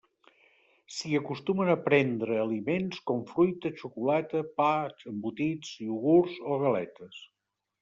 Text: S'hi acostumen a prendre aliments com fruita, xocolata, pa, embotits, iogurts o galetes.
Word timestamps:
S'hi 0.93 1.11
acostumen 1.19 1.69
a 1.73 1.75
prendre 1.87 2.39
aliments 2.45 3.03
com 3.11 3.21
fruita, 3.33 3.73
xocolata, 3.83 4.43
pa, 4.63 4.73
embotits, 5.15 5.77
iogurts 5.89 6.43
o 6.57 6.61
galetes. 6.67 7.25